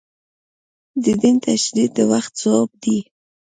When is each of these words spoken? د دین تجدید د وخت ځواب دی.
د 1.03 1.05
دین 1.21 1.35
تجدید 1.45 1.91
د 1.97 1.99
وخت 2.11 2.31
ځواب 2.41 2.69
دی. 2.83 2.97